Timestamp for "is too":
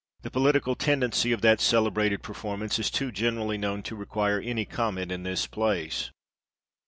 2.79-3.11